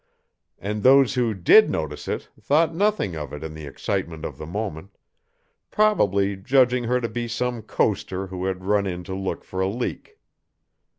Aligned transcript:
And 0.57 0.81
those 0.81 1.13
who 1.13 1.35
did 1.35 1.69
notice 1.69 2.07
it 2.07 2.27
thought 2.39 2.73
nothing 2.73 3.15
of 3.15 3.31
it 3.33 3.43
in 3.43 3.53
the 3.53 3.67
excitement 3.67 4.25
of 4.25 4.39
the 4.39 4.47
moment, 4.47 4.97
probably 5.69 6.35
judging 6.35 6.85
her 6.85 6.99
to 6.99 7.07
be 7.07 7.27
some 7.27 7.61
coaster 7.61 8.25
who 8.25 8.45
had 8.45 8.63
run 8.65 8.87
in 8.87 9.03
to 9.03 9.13
look 9.13 9.43
for 9.43 9.61
a 9.61 9.67
leak. 9.67 10.17